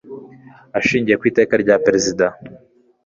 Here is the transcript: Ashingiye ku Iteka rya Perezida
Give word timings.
Ashingiye 0.79 1.15
ku 1.17 1.25
Iteka 1.31 1.53
rya 1.63 1.75
Perezida 1.85 2.25